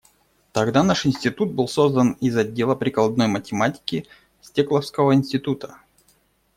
[0.51, 4.07] Тогда наш институт был создан из отдела прикладной математики
[4.41, 5.77] Стекловского института.